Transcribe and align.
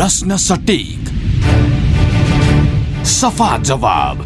प्रश्न 0.00 0.36
सटिक। 0.36 1.08
सफा 3.04 3.58
जवाब। 3.58 4.20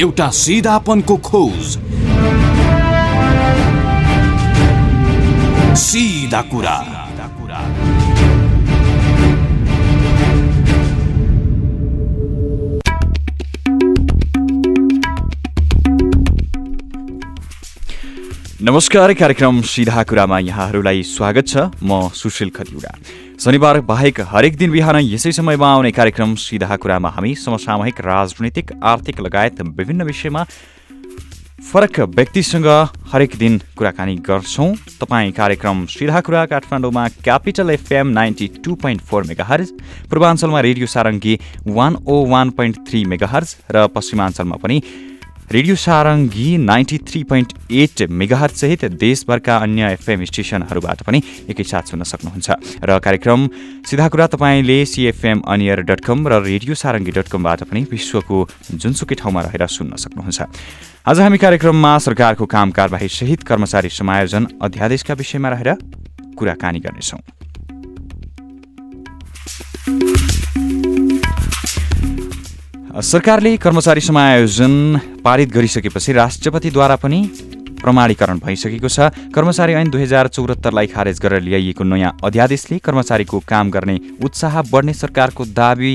एउटा 0.00 0.28
सिधापनको 0.30 1.16
खोज। 1.16 1.78
सिधा 5.78 6.42
कुरा। 6.42 6.76
नमस्कार 18.62 19.14
कार्यक्रम 19.14 19.60
सिधा 19.62 20.02
कुरामा 20.02 20.38
यहाँहरूलाई 20.38 21.02
स्वागत 21.02 21.48
छ। 21.48 21.56
म 21.82 22.08
सुशील 22.14 22.50
खतिवडा 22.50 22.98
शनिबार 23.44 23.80
बाहेक 23.80 24.20
हरेक 24.28 24.56
दिन 24.56 24.70
बिहान 24.70 24.96
यसै 24.96 25.30
समयमा 25.36 25.68
आउने 25.68 25.90
कार्यक्रम 25.92 26.34
सिधा 26.42 26.76
कुरामा 26.80 27.08
हामी 27.16 27.34
समसामयिक 27.36 28.00
राजनीतिक 28.00 28.72
आर्थिक 28.82 29.20
लगायत 29.20 29.60
विभिन्न 29.76 30.02
विषयमा 30.02 30.44
फरक 31.72 32.00
व्यक्तिसँग 32.16 32.68
हरेक 33.12 33.36
दिन 33.38 33.60
कुराकानी 33.76 34.16
गर्छौँ। 34.28 34.70
तपाईँ 35.00 35.32
कार्यक्रम 35.36 35.84
सिधा 35.92 36.20
कुरा 36.24 36.44
काठमाडौँमा 36.52 37.06
capital 37.24 37.70
FM 37.70 38.16
ninety 38.18 38.48
two 38.64 38.74
point 38.82 39.02
four 39.10 39.24
megahertz 39.28 39.72
पूर्वाञ्चलमा 40.10 40.60
radio 40.68 40.86
Sarangi 40.96 41.38
one 41.68 42.04
o 42.06 42.24
one 42.32 42.50
point 42.56 42.86
three 42.88 43.04
megahertz 43.12 43.56
र 43.76 43.86
पश्चिमाञ्चलमा 43.96 44.56
पनि 44.64 44.80
radio 45.52 45.74
Sarangi 45.76 46.56
ninety 46.58 46.96
three 46.98 47.22
point 47.24 47.52
eight 47.70 48.02
मेगाहरसहित 48.10 48.84
देशभरका 48.96 49.56
अन्य 49.58 49.90
एफएम 49.92 50.24
स्टेसनहरूबाट 50.24 51.02
पनि 51.04 51.20
एकैसाथ 51.50 51.92
सुन्न 51.92 52.02
सक्नुहुन्छ। 52.02 52.80
र 52.80 52.98
कार्यक्रम 52.98 53.48
सिधा 53.84 54.08
कुरा 54.08 54.26
तपाईँले 54.32 54.78
सिएफएम 54.84 55.40
अनियर 55.44 55.80
डट 55.84 56.00
कम 56.00 56.26
र 56.28 56.40
रेडियो 56.42 56.74
सारङ्गी 56.74 57.12
डट 57.12 57.28
कमबाट 57.28 57.62
पनि 57.68 57.84
विश्वको 57.92 58.48
जुनसुकै 58.72 59.14
ठाउँमा 59.20 59.40
रहेर 59.44 59.66
सुन्न 59.68 60.00
सक्नुहुन्छ। 60.00 60.40
आज 61.04 61.20
हामी 61.20 61.38
कार्यक्रममा 61.38 61.92
सरकारको 62.00 62.46
काम 62.48 62.70
कारबाही 62.72 63.08
सहित 63.12 63.42
कर्मचारी 63.44 63.88
समायोजन 63.92 64.46
अध्यादेशका 64.64 65.14
विषयमा 65.14 65.48
रहेर 65.52 65.70
कुराकानी 66.34 66.80
गर्नेछौँ। 66.80 67.43
सरकारले 72.94 73.56
कर्मचारी 73.56 74.00
समायोजन 74.00 74.98
पारित 75.24 75.48
गरिसकेपछि 75.50 76.12
राष्ट्रपतिद्वारा 76.12 76.96
पनि 76.96 77.18
प्रमाणीकरण 77.82 78.38
भइसकेको 78.38 78.88
छ। 78.88 79.10
कर्मचारी 79.34 79.72
ऐन 79.72 79.90
दुई 79.90 80.02
हजार 80.02 80.28
चौहत्तरलाई 80.28 80.86
खारेज 80.86 81.18
गरेर 81.20 81.42
ल्याइएको 81.42 81.84
नयाँ 81.84 82.16
अध्यादेशले 82.24 82.78
कर्मचारीको 82.78 83.38
काम 83.48 83.70
गर्ने 83.70 83.98
उत्साह 84.22 84.62
बढ्ने 84.70 84.94
सरकारको 84.94 85.44
दावी 85.44 85.92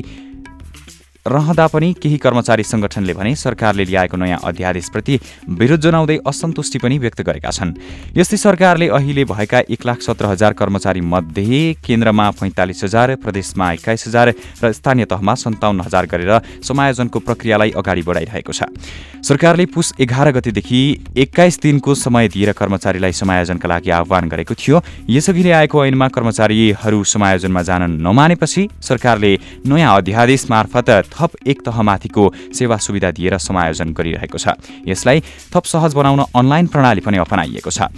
रहँदा 1.28 1.66
पनि 1.67 1.92
केही 1.94 2.17
कर्मचारी 2.17 2.64
संगठनले 2.64 3.14
भने 3.14 3.36
सरकारले 3.36 3.84
ल्याएको 3.86 4.17
नयाँ 4.17 4.39
अध्यादेशप्रति 4.39 5.20
विरोध 5.50 5.80
जनाउँदै 5.81 6.17
असन्तुष्टि 6.28 6.80
पनि 6.80 6.98
व्यक्त 6.98 7.22
गरेका 7.22 7.52
छन्। 7.52 7.73
यस्तै 8.17 8.38
सरकारले 8.38 8.88
अहिले 8.88 9.25
भएका 9.25 9.59
एक 9.70 9.86
लाख 9.86 10.02
सत्र 10.02 10.25
हजार 10.25 10.53
कर्मचारी 10.53 11.02
मध्ये 11.03 11.73
केन्द्रमा 11.86 12.30
पैँतालिस 12.31 12.84
हजार 12.84 13.16
प्रदेशमा 13.16 13.72
एक्काइस 13.73 14.08
हजार 14.08 14.34
र 14.64 14.72
स्थानीय 14.72 15.06
तहमा 15.06 15.36
सन्ताउन्न 15.36 15.81
हजार 15.81 16.06
गरेर 16.06 16.31
समायोजनको 16.64 17.20
प्रक्रियालाई 17.20 17.72
अगाडि 17.75 18.02
बढाइरहेको 18.02 18.53
छ। 18.53 18.72
सरकारले 19.20 19.66
पुस 19.66 19.94
एघार 20.00 20.31
गतेदेखि 20.31 20.81
एक्काइस 21.17 21.59
दिनको 21.59 21.95
समय 21.95 22.28
दिएर 22.28 22.52
कर्मचारीलाई 22.56 23.12
समायोजनका 23.12 23.67
लागि 23.67 23.90
आह्वान 23.92 24.30
गरेको 24.30 24.56
थियो। 24.56 24.81
यसअघि 25.09 25.52
आएको 25.52 25.86
ऐनमा 25.86 26.08
कर्मचारीहरू 26.08 27.03
समायोजनमा 27.03 27.62
जान 27.62 27.92
नमानेपछि 28.00 28.67
सरकारले 28.81 29.38
नयाँ 29.67 29.97
अध्यादेश 29.97 30.50
मार्फत 30.50 31.09
थप 31.10 31.32
एक 31.46 31.62
तहमाथिको 31.66 32.24
सेवा 32.54 32.78
सुविधा 32.78 33.12
दिएर 33.12 33.38
समायोजन 33.38 33.94
गरिरहेको 33.94 34.38
छ। 34.38 34.56
यसलाई 34.88 35.20
थप 35.52 35.64
सहज 35.66 35.94
बनाउन 35.94 36.22
अनलाइन 36.31 36.68
प्रणाली 36.68 37.02
पनि 37.02 37.18
अपनाइएको 37.18 37.72
छ। 37.72 37.90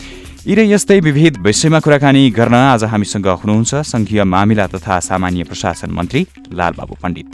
यी 0.42 0.56
र 0.56 0.60
यस्तै 0.66 1.00
विविध 1.00 1.38
विषयमा 1.38 1.80
कुराकानी 1.80 2.30
गर्न 2.32 2.56
आज 2.74 2.84
हामीसँग 2.90 3.28
हुनुहुन्छ 3.28 3.72
सङ्घीय 3.86 4.24
मामिला 4.24 4.66
तथा 4.74 5.00
सामान्य 5.00 5.44
प्रशासन 5.44 5.92
मन्त्री 5.92 6.22
लालबाबु 6.50 6.96
पण्डित। 6.98 7.30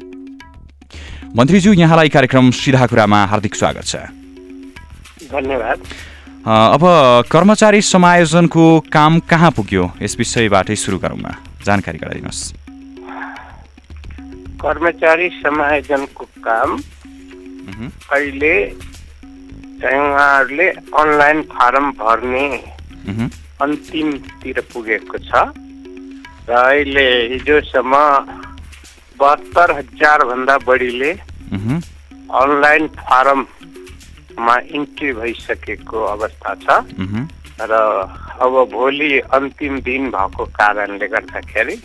मन्त्रीज्यू 1.36 1.74
यहाँलाई 1.74 2.10
कार्यक्रम 2.10 2.52
सिधा 2.52 2.86
कुरामा 2.88 3.20
हार्दिक 3.26 3.56
स्वागत 3.56 3.86
छ। 3.86 3.96
धन्यवाद। 5.32 5.80
अब 6.48 6.84
कर्मचारी 7.28 7.82
समायोजनको 7.82 8.64
काम 8.92 9.20
कहाँ 9.20 9.52
पुग्यो? 9.52 9.84
यस 10.02 10.16
विषयबाटै 10.18 10.76
सुरु 10.76 10.98
गरौँ 10.98 11.20
जानकारी 11.66 11.98
गराइदिनुहोस्। 12.00 12.67
कर्मचारी 14.62 15.30
समायोजनको 15.42 16.26
काम 16.46 16.78
अहिले 18.14 18.56
चाहिँ 19.82 20.00
उहाँहरूले 20.02 20.68
अनलाइन 21.02 21.42
फारम 21.54 21.92
भर्ने 22.00 22.48
अन्तिमतिर 23.62 24.60
पुगेको 24.74 25.18
छ। 25.18 25.32
र 26.50 26.54
अहिले 26.54 27.08
हिजोसम्म 27.34 27.94
बहत्तर 29.20 29.72
हजारभन्दा 29.78 30.58
बढीले 30.68 31.12
अनलाइन 32.42 32.88
फारममा 32.98 34.56
इन्ट्री 34.78 35.12
भइसकेको 35.14 36.04
अवस्था 36.06 36.56
छ। 36.64 36.66
र 37.62 37.74
अब 38.42 38.54
भोलि 38.72 39.12
अन्तिम 39.34 39.80
दिन 39.82 40.10
भएको 40.12 40.46
कारणले 40.58 41.08
गर्दाखेरि 41.08 41.76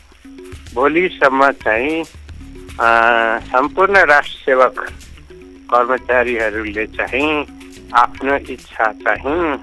भोलिसम्म 0.74 1.50
चाहिँ 1.64 2.04
सम्पूर्ण 2.74 4.04
राष्ट्र 4.06 4.38
सेवक 4.44 4.78
कर्मचारीहरूले 5.68 6.86
चाहिँ 6.88 7.32
आफ्नो 7.94 8.36
इच्छा 8.50 8.92
चाहिँ 8.98 9.56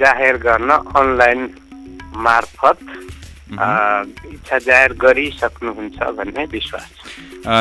जाहेर 0.00 0.36
गर्न 0.38 0.70
अनलाइन 0.70 1.48
मार्फत 2.16 2.78
इच्छा 3.50 4.58
जाहेर 4.58 4.92
गरिसक्नुहुन्छ 4.94 5.98
भन्ने 6.18 6.44
विश्वास 6.52 6.88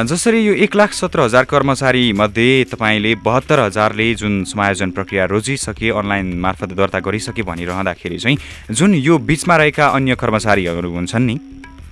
जसरी 0.05 0.45
यो 0.45 0.53
एक 0.63 0.75
लाख 0.75 0.93
सत्र 0.93 1.21
हजार 1.21 1.43
कर्मचारी 1.49 2.11
मध्ये 2.13 2.63
तपाईँले 2.71 3.15
बहत्तर 3.25 3.59
हजारले 3.59 4.13
जुन 4.15 4.43
समायोजन 4.45 4.91
प्रक्रिया 4.91 5.25
रोजिसके 5.25 5.89
अनलाइन 5.91 6.33
मार्फत 6.39 6.73
दर्ता 6.77 6.99
गरिसके 6.99 7.41
भनिरहँदाखेरि 7.43 8.17
चाहिँ 8.17 8.37
जुन 8.71 8.93
यो 8.95 9.17
बिचमा 9.25 9.57
रहेका 9.57 9.87
अन्य 9.89 10.15
कर्मचारीहरू 10.15 10.91
हुन्छन् 10.91 11.25
नि 11.25 11.39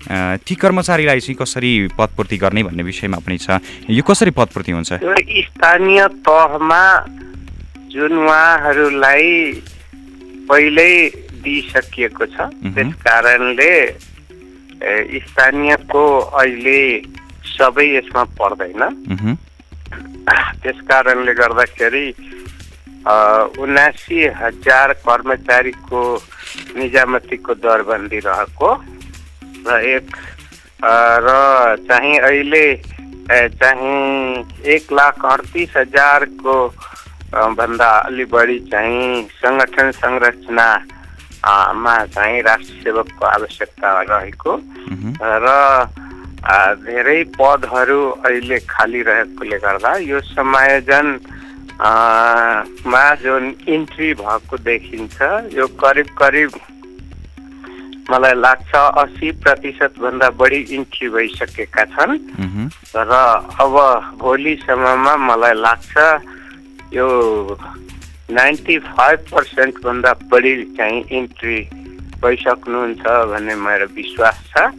ती 0.07 0.55
कर्मचारीलाई 0.55 1.19
चाहिँ 1.19 1.35
कसरी 1.35 1.71
पदपूर्ति 1.97 2.37
गर्ने 2.37 2.63
भन्ने 2.63 2.83
विषयमा 2.83 3.17
पनि 3.19 3.37
छ। 3.37 3.59
यो 3.89 4.03
कसरी 4.03 4.31
पदपूर्ति 4.31 4.71
हुन्छ? 4.71 4.93
स्थानीय 4.93 6.07
तहमा 6.23 6.83
जुन 7.91 8.13
उहाँहरूलाई 8.17 9.27
पहिल्यै 10.47 10.93
दिइसकिएको 11.43 12.25
छ। 12.25 12.47
त्यस 12.75 12.93
कारणले 13.03 13.73
स्थानीयको 15.19 16.03
अहिले 16.39 16.81
सबै 17.57 17.87
यसमा 17.95 18.23
पर्दैन। 18.39 18.81
त्यस 20.63 20.79
कारणले 20.87 21.33
गर्दाखेरि 21.33 22.07
उनासी 23.59 24.19
हजार 24.39 24.93
कर्मचारीको 25.03 25.99
निजामतीको 26.77 27.53
दरबन्दी 27.63 28.19
रहेको 28.19 28.69
एक 29.69 30.05
र 31.23 31.29
चाहिँ 31.87 32.17
अहिले 32.17 32.65
चाहिँ 33.27 34.45
एक 34.73 34.91
लाख 34.91 35.25
अडतिस 35.25 35.77
हजारको 35.77 36.55
भन्दा 37.59 37.89
अलि 38.07 38.25
बढी 38.25 38.59
चाहिँ 38.71 39.23
सङ्गठन 39.41 39.91
संरचना 39.91 40.67
मा 41.75 41.95
चाहिँ 42.05 42.41
राष्ट्र 42.41 42.73
सेवकको 42.83 43.25
आवश्यकता 43.25 43.89
रहेको। 44.01 44.53
र 45.21 45.47
धेरै 46.87 47.23
पदहरू 47.35 47.99
अहिले 48.25 48.59
खाली 48.69 49.01
रहेकोले 49.01 49.57
गर्दा 49.57 49.95
यो 50.07 50.19
समायोजन 50.21 51.07
मा 52.87 53.05
जुन 53.21 53.43
इन्ट्री 53.67 54.13
भएको 54.13 54.57
देखिन्छ 54.57 55.21
यो 55.53 55.67
करिब 55.83 56.07
करिब 56.17 56.51
मलाई 58.09 58.35
लाग्छ 58.39 58.71
अस्सी 59.03 59.31
प्रतिशतभन्दा 59.43 60.29
बढी 60.39 60.59
इन्ट्री 60.75 61.07
भइसकेका 61.09 61.83
छन्। 61.93 62.13
र 62.95 63.11
अब 63.61 63.75
भोलिसम्ममा 64.19 65.13
मलाई 65.27 65.53
लाग्छ 65.59 65.93
यो 66.93 67.07
नाइन्टी 68.31 68.77
फाइभ 68.87 69.19
पर्सेन्टभन्दा 69.31 70.11
बढी 70.31 70.53
चाहिँ 70.77 71.01
इन्ट्री 71.19 71.59
भइसक्नुहुन्छ 72.23 73.03
भन्ने 73.31 73.55
मेरो 73.55 73.87
विश्वास 73.95 74.37
छ। 74.51 74.71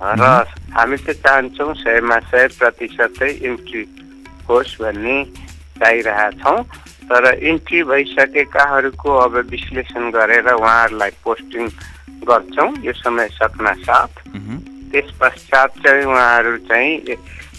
र 0.00 0.24
हामी 0.76 0.96
त 0.96 1.08
चाहन्छौँ 1.26 1.74
सयमा 1.74 2.18
सय 2.30 2.46
प्रतिशतै 2.58 3.30
इन्ट्री 3.50 3.82
होस् 4.48 4.78
भन्ने 4.80 5.16
चाहिरहेछौँ। 5.80 6.58
तर 7.10 7.26
इन्ट्री 7.50 7.82
भइसकेकाहरूको 7.90 9.10
अब 9.18 9.36
विश्लेषण 9.50 10.10
गरेर 10.14 10.48
उहाँहरूलाई 10.52 11.10
पोस्टिङ 11.24 11.66
गर्छौँ 12.28 12.70
यो 12.84 12.92
समय 12.92 13.28
सक्न 13.34 13.74
साथ 13.82 14.12
मह्म, 14.28 14.56
त्यस 14.92 15.10
पश्चात 15.20 15.78
चाहिँ 15.84 16.04
उहाँहरू 16.04 16.56
चाहिँ 16.70 17.16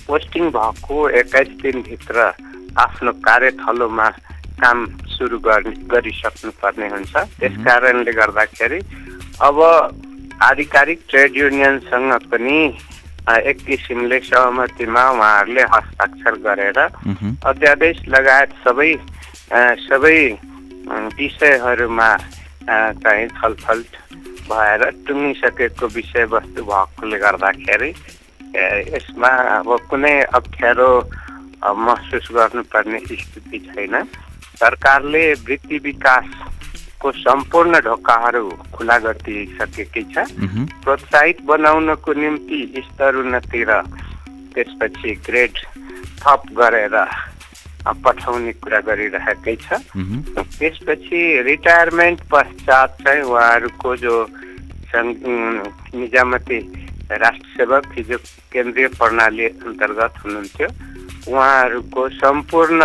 पोस्टिङ 0.08 0.50
भएको 0.56 1.10
एक्काइस 1.20 1.48
दिनभित्र 1.62 2.32
आफ्नो 2.80 3.12
कार्यथलोमा 3.28 4.08
काम 4.62 4.86
सुरु 5.18 5.40
गर्ने 5.44 5.76
गरिसक्नु 5.92 6.52
पर्ने 6.62 6.88
हुन्छ। 6.90 7.16
त्यस 7.40 7.56
कारणले 7.66 8.12
गर्दाखेरि 8.12 8.80
अब 9.42 9.58
आधिकारिक 10.42 11.00
ट्रेड 11.10 11.38
युनियनसँग 11.38 12.14
पनि 12.32 12.58
एक 13.50 13.58
किसिमले 13.66 14.20
सहमतिमा 14.20 15.04
उहाँहरूले 15.12 15.62
हस्ताक्षर 15.74 16.36
गरेर 16.46 16.80
अध्यादेश 17.52 17.98
लगायत 18.08 18.54
सबै 18.66 18.94
सबै 19.52 20.20
विषयहरूमा 21.18 22.10
चाहिँ 23.04 23.28
छलफल 23.40 23.84
भएर 24.50 24.82
टुङ्गिसकेको 25.08 25.88
विषयवस्तु 25.96 26.64
भएकोले 26.64 27.18
गर्दाखेरि 27.20 27.90
यसमा 28.96 29.32
अब 29.58 29.70
कुनै 29.90 30.16
अप्ठ्यारो 30.40 30.90
महसुस 31.62 32.28
गर्नुपर्ने 32.36 33.00
स्थिति 33.00 33.60
छैन। 33.68 33.96
सरकारले 34.60 35.24
वृत्ति 35.46 35.78
विकासको 35.84 37.12
सम्पूर्ण 37.12 37.80
ढोकाहरू 37.86 38.50
खुला 38.74 38.98
गरिदिइसकेकै 39.06 40.04
छ। 40.14 40.26
प्रोत्साहित 40.84 41.42
बनाउनको 41.52 42.14
निम्ति 42.14 42.60
स्तर 42.88 43.16
उन्नति 43.24 43.64
र 43.70 43.82
त्यसपछि 44.54 45.12
ग्रेड 45.28 45.54
थप 46.22 46.42
गरेर 46.60 46.96
पठाउने 47.88 48.52
कुरा 48.62 48.80
गरिरहेकै 48.88 49.56
छ। 49.56 49.82
त्यसपछि 50.60 51.22
रिटायरमेन्ट 51.42 52.20
पश्चात 52.32 52.90
चाहिँ 53.04 53.24
उहाँहरूको 53.24 53.96
जो 54.04 54.16
निजामती 54.94 56.60
राष्ट्र 57.12 57.48
सेवक 57.58 57.84
हिजो 57.98 58.18
केन्द्रीय 58.54 58.88
प्रणाली 59.00 59.46
अन्तर्गत 59.46 60.14
हुनुहुन्थ्यो। 60.24 60.68
उहाँहरूको 61.32 62.02
सम्पूर्ण 62.22 62.82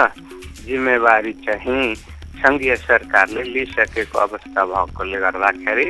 जिम्मेवारी 0.66 1.32
चाहिँ 1.46 1.94
सङ्घीय 2.42 2.74
सरकारले 2.76 3.42
लिइसकेको 3.42 4.18
अवस्था 4.18 4.64
भएकोले 4.64 5.18
गर्दाखेरि 5.20 5.88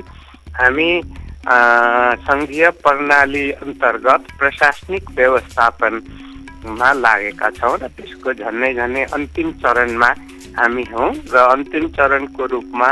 हामी 0.58 0.90
सङ्घीय 2.28 2.70
प्रणाली 2.82 3.50
अन्तर्गत 3.52 4.22
प्रशासनिक 4.38 5.10
व्यवस्थापन 5.16 6.00
मा 6.66 6.92
लागेका 7.04 7.48
छौँ 7.58 7.76
र 7.78 7.86
त्यसको 7.96 8.32
झन्डै 8.34 8.72
झन्डै 8.74 9.02
अन्तिम 9.16 9.48
चरणमा 9.62 10.10
हामी 10.58 10.84
हौँ 10.92 11.10
र 11.32 11.36
अन्तिम 11.54 11.84
चरणको 11.96 12.46
रूपमा 12.52 12.88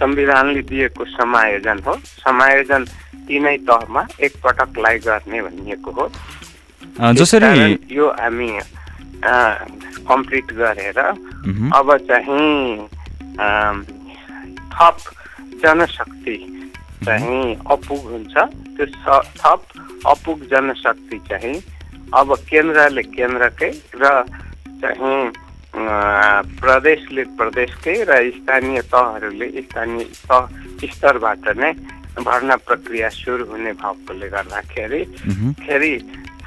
संविधानले 0.00 0.62
दिएको 0.70 1.04
समायोजन 1.04 1.78
हो। 1.86 1.94
समायोजन 2.24 2.82
तिनै 3.28 3.56
तहमा 3.68 4.02
एकपटकलाई 4.20 4.98
गर्ने 5.06 5.38
भनिएको 5.42 5.90
हो। 5.96 6.04
जसरी 7.18 7.94
यो 7.94 8.06
हामी 8.20 8.50
कम्प्लिट 10.08 10.52
गरेर 10.52 10.98
अब 10.98 11.88
चाहिँ 12.08 12.88
थप 14.72 14.96
जनशक्ति 15.62 16.36
चाहिँ 17.04 17.54
अपुग 17.70 18.00
हुन्छ। 18.10 18.34
त्यो 18.76 18.86
थप 19.38 19.60
अपुग 20.06 20.38
जनशक्ति 20.50 21.18
चाहिँ 21.28 21.54
अब 22.12 22.34
केन्द्रले 22.44 23.02
केन्द्रकै 23.10 23.70
र 23.96 24.04
चाहिँ 24.80 25.16
प्रदेशले 26.60 27.22
प्रदेशकै 27.38 27.96
र 28.04 28.12
स्थानीय 28.36 28.80
तहहरूले 28.92 29.48
स्थानीय 29.62 30.04
तह 30.28 30.42
स्तरबाट 30.86 31.48
नै 31.56 31.72
भर्ना 32.20 32.56
प्रक्रिया 32.68 33.08
सुरु 33.10 33.44
हुने 33.46 33.72
भएकोले 33.80 34.28
गर्दाखेरि 34.28 35.00
खेरि 35.62 35.92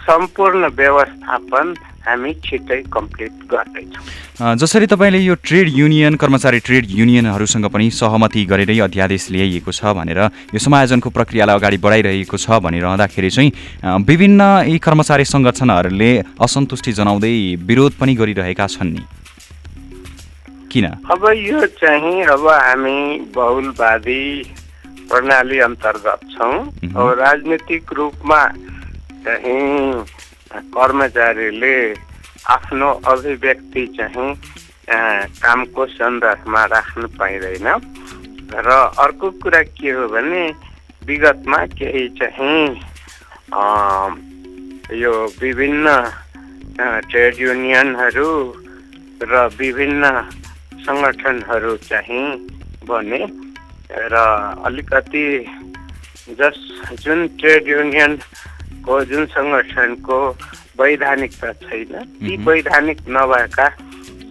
सम्पूर्ण 0.06 0.67
व्यवस्थापन 0.77 1.73
हामी 2.07 2.34
छिट्टै 2.46 2.81
कम्प्लिट 2.94 3.34
गर्दैछौँ। 3.52 4.56
जसरी 4.56 4.86
तपाईँले 4.88 5.19
यो 5.19 5.36
ट्रेड 5.42 5.68
युनियन 5.74 6.16
कर्मचारी 6.16 6.60
ट्रेड 6.60 6.86
युनियनहरूसँग 6.92 7.66
पनि 7.74 7.90
सहमति 7.92 8.46
गरेरै 8.46 8.78
अध्यादेश 8.88 9.30
ल्याइएको 9.31 9.72
छ 9.72 9.96
भनेर 9.96 10.19
यो 10.54 10.60
समायोजनको 10.60 11.10
प्रक्रियालाई 11.10 11.56
अगाडि 11.56 11.78
बढाइरहेको 11.78 12.38
छ 12.38 12.60
भनिरहँदाखेरि 12.62 13.30
चाहिँ 13.30 13.52
विभिन्न 14.04 14.42
यी 14.68 14.78
कर्मचारी 14.80 15.25
सङ्गठनहरूले 15.25 16.12
असन्तुष्टि 16.42 16.92
जनाउँदै 17.00 17.36
विरोध 17.63 17.94
पनि 18.00 18.13
गरिरहेका 18.16 18.68
छन् 18.68 18.94
नि। 18.94 19.04
किन? 20.72 20.86
अब 21.12 21.22
यो 21.40 21.66
चाहिँ 21.80 22.24
अब 22.28 22.48
हामी 22.48 23.00
बहुलवादी 23.36 24.24
प्रणाली 25.10 25.60
अन्तर्गत 25.62 26.22
छौँ। 26.34 26.54
राजनीतिक 27.16 27.94
रूपमा 27.94 28.42
चाहिँ 29.25 30.04
कर्मचारीले 30.75 31.75
आफ्नो 32.56 32.90
अभिव्यक्ति 33.07 33.86
चाहिँ 33.98 34.30
कामको 35.42 35.86
सन्दर्भमा 35.88 36.63
राख्नु 36.74 37.07
पाइँदैन। 37.18 37.68
र 38.66 38.69
अर्को 39.02 39.30
कुरा 39.42 39.62
के 39.75 39.90
हो 39.92 40.07
भने 40.07 40.44
विगतमा 41.07 41.60
केही 41.78 42.07
चाहिँ 42.19 42.62
यो 45.02 45.13
विभिन्न 45.42 45.88
ट्रेड 47.10 47.34
युनियनहरू 47.40 48.30
र 49.24 49.34
विभिन्न 49.57 50.04
सङ्गठनहरू 50.86 51.75
चाहिँ 51.90 52.25
बने। 52.86 53.22
र 53.90 54.16
अलिकति 54.66 55.25
जस 56.38 56.57
जुन 57.02 57.28
ट्रेड 57.40 57.68
युनियन 57.69 58.18
को 58.85 58.93
जुन 59.11 59.25
सङ्गठनको 59.33 60.17
वैधानिकता 60.79 61.51
छैन। 61.65 61.93
ती 62.21 62.33
वैधानिक 62.45 62.99
नभएका 63.09 63.67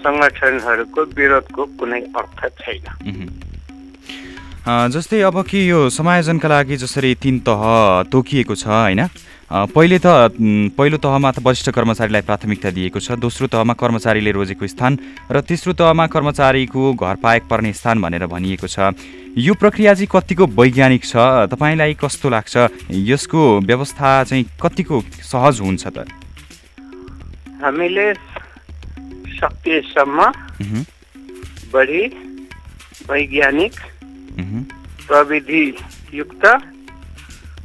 सङ्गठनहरूको 0.04 1.00
विरोधको 1.16 1.62
कुनै 1.78 2.00
अर्थ 2.14 2.40
छैन। 2.60 2.86
जस्तै 4.64 5.20
अब 5.28 5.36
कि 5.44 5.58
यो 5.70 5.78
समायोजनका 5.90 6.48
लागि 6.48 6.76
जसरी 6.82 7.14
तिन 7.22 7.38
तह 7.44 7.62
तोकिएको 8.12 8.54
छ 8.54 8.66
होइन? 8.66 9.00
पहिले 9.50 9.98
त 9.98 10.32
पहिलो 10.76 10.96
तहमा 10.98 11.30
त 11.30 11.38
वरिष्ठ 11.44 11.70
कर्मचारीलाई 11.70 12.22
प्राथमिकता 12.24 12.70
दिएको 12.70 12.98
छ। 13.00 13.20
दोस्रो 13.20 13.46
तहमा 13.52 13.74
कर्मचारीले 13.76 14.32
रोजेको 14.32 14.66
स्थान 14.66 14.92
र 15.30 15.40
तेस्रो 15.44 15.72
तहमा 15.76 16.06
कर्मचारीको 16.08 16.82
घर 16.94 17.16
पाएक 17.20 17.42
पर्ने 17.50 17.72
स्थान 17.72 18.00
भनेर 18.00 18.26
भनिएको 18.26 18.66
छ। 18.66 18.96
यो 19.36 19.54
प्रक्रिया 19.54 19.94
चाहिँ 19.94 20.08
कतिको 20.08 20.46
वैज्ञानिक 20.48 21.02
छ? 21.04 21.14
तपाईँलाई 21.50 21.94
कस्तो 22.00 22.28
लाग्छ? 22.30 22.54
यसको 22.90 23.40
व्यवस्था 23.66 24.08
चाहिँ 24.24 24.44
कतिको 24.62 24.96
सहज 25.28 25.60
हुन्छ 25.60 25.84
त? 25.86 26.08
हामीले 27.62 28.06
सकेसम्म 29.34 30.18
बढी 31.72 32.04
वैज्ञानिक 33.10 33.74
प्रविधियुक्त 35.04 36.44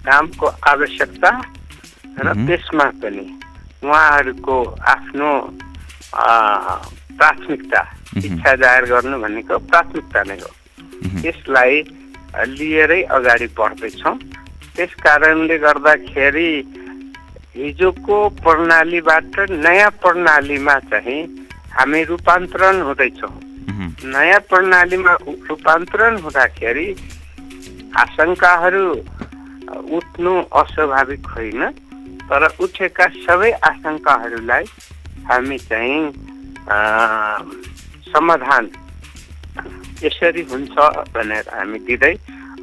कामको 0.05 0.47
आवश्यकता 0.47 1.31
र 2.17 2.27
त्यसमा 2.47 2.87
पनि 3.01 3.25
उहाँहरूको 3.83 4.55
आफ्नो 4.93 5.29
प्राथमिकता 7.19 7.81
इच्छा 8.17 8.51
जाहेर 8.61 8.85
गर्नु 8.91 9.19
भनेको 9.19 9.57
प्राथमिकता 9.69 10.21
नै 10.29 10.37
हो। 10.41 10.51
त्यसलाई 11.21 11.73
लिएरै 12.49 13.01
अगाडि 13.17 13.47
बढ्दैछौँ। 13.57 14.15
त्यस 14.75 14.93
कारणले 15.03 15.57
गर्दाखेरि 15.57 16.51
हिजोको 17.55 18.17
प्रणालीबाट 18.43 19.35
नयाँ 19.65 19.91
प्रणालीमा 20.01 20.75
चाहिँ 20.89 21.21
हामी 21.75 22.03
रूपान्तरण 22.11 22.81
हुँदैछौँ। 22.87 23.35
नयाँ 24.13 24.39
प्रणालीमा 24.49 25.13
रूपान्तरण 25.49 26.17
हुँदाखेरि 26.23 26.87
आशङ्काहरू 28.03 28.85
उठ्नु 29.97 30.33
अस्वाभाविक 30.61 31.27
होइन। 31.35 31.61
तर 32.29 32.43
उठेका 32.63 33.05
सबै 33.25 33.51
आशङ्काहरूलाई 33.69 34.65
हामी 35.29 35.57
चाहिँ 35.69 36.01
समाधान 38.09 38.69
यसरी 40.03 40.41
हुन्छ 40.51 40.75
भनेर 41.15 41.45
हामी 41.53 41.79
दिँदै 41.87 42.13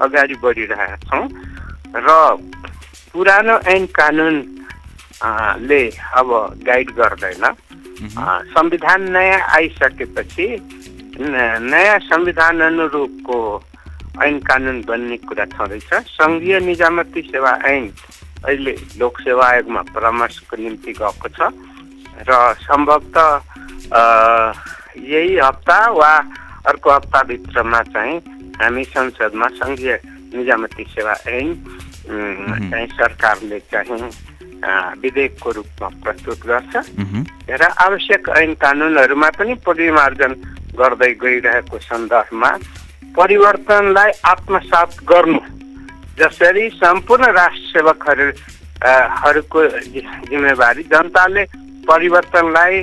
अगाडि 0.05 0.35
बढिरहेका 0.43 0.97
छौँ 1.07 1.25
र 2.07 2.09
पुरानो 3.13 3.57
ऐन 3.75 3.87
कानुन 3.99 4.37
ले 5.69 5.83
अब 6.21 6.29
गाइड 6.67 6.91
गर्दैन। 6.97 7.45
संविधान 8.53 9.01
नयाँ 9.13 9.41
आइसकेपछि 9.57 10.47
नयाँ 11.73 11.99
संविधान 12.07 12.61
अनुरूपको 12.61 13.39
ऐन 14.25 14.39
कानुन 14.49 14.81
बन्ने 14.89 15.17
कुरा 15.29 15.45
छँदैछ। 15.55 15.91
सङ्घीय 16.13 16.59
निजामती 16.67 17.21
सेवा 17.33 17.53
ऐन 17.67 17.85
अहिले 18.47 18.75
लोकसेवा 18.99 19.47
आयोगमा 19.47 19.83
परामर्शको 19.95 20.57
निम्ति 20.57 20.93
गएको 20.99 21.29
छ। 21.37 21.51
र 22.29 22.31
सम्भवतः 22.63 23.27
यही 24.97 25.37
हप्ता 25.37 25.79
वा 25.93 26.13
अर्को 26.71 26.91
हप्ताभित्रमा 26.91 27.81
चाहिँ 27.93 28.17
हामी 28.63 28.85
संसदमा 28.85 29.49
सङ्घीय 29.59 29.93
निजामती 30.35 30.85
सेवा 30.95 31.15
ऐन 31.29 31.49
चाहिँ 32.71 32.87
सरकारले 32.95 33.59
चाहिँ 33.73 34.11
विधेयकको 35.03 35.51
रूपमा 35.51 35.89
प्रस्तुत 36.03 36.41
गर्छ। 36.47 36.75
र 37.51 37.63
आवश्यक 37.87 38.29
ऐन 38.37 38.55
कानुनहरूमा 38.57 39.29
पनि 39.39 39.55
परिमार्जन 39.67 40.33
गर्दै 40.79 41.13
गइरहेको 41.21 41.79
सन्दर्भमा 41.79 42.51
परिवर्तनलाई 43.17 44.11
आत्मसात 44.25 44.91
गर्नु 45.09 45.41
जसरी 46.19 46.69
सम्पूर्ण 46.71 47.25
राष्ट्र 47.25 47.69
सेवकहरू 47.73 48.31
अ, 48.83 48.93
हरूको 49.25 49.63
जि- 49.67 50.29
जिम्मेवारी 50.31 50.83
जनताले 50.83 51.45
परिवर्तनलाई 51.89 52.81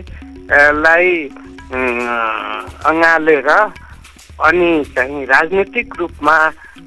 लाई 0.84 1.30
अँगालेर 2.90 3.50
अनि 4.44 4.84
चाहिँ 4.96 5.26
राजनीतिक 5.26 5.94
रूपमा 6.00 6.38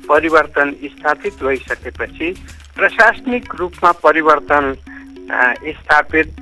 परिवर्तन 0.09 0.71
स्थापित 0.85 1.43
भइसकेपछि 1.43 2.29
प्रशासनिक 2.77 3.55
रूपमा 3.55 3.93
परिवर्तन 3.93 4.75
स्थापित 5.79 6.37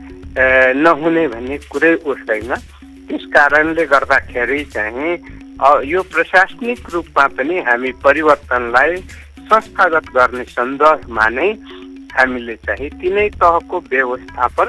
नहुने 0.76 1.26
भन्ने 1.28 1.58
कुरै 1.70 1.94
उठ्दैन। 2.06 2.54
त्यस 3.08 3.24
कारणले 3.34 3.84
गर्दाखेरि 3.86 4.64
चाहिँ 4.64 5.12
यो 5.92 6.02
प्रशासनिक 6.02 6.90
रूपमा 6.92 7.26
पनि 7.36 7.58
हामी 7.60 7.92
परिवर्तनलाई 8.04 8.96
संस्थागत 9.50 10.06
गर्ने 10.16 10.44
सन्दर्भमा 10.44 11.26
नै 11.36 11.48
हामीले 12.16 12.54
चाहिँ 12.66 12.90
तिनै 13.00 13.28
तहको 13.40 13.76
व्यवस्थापन 13.92 14.68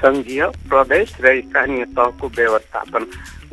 सङ्घीय 0.00 0.42
प्रदेश 0.68 1.08
र 1.24 1.26
स्थानीय 1.40 1.84
तहको 1.96 2.26
व्यवस्थापन 2.28 3.02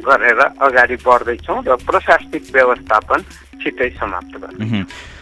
गरेर 0.07 0.39
अगाडि 0.39 0.95
बढ्दैछौँ 1.05 1.59
र 1.67 1.75
प्रशासनिक 1.87 2.43
व्यवस्थापन 2.53 3.19
छिट्टै 3.61 3.89
समाप्त। 3.99 4.33